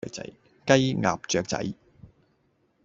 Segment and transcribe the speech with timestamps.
[0.65, 1.73] 雞鴨雀仔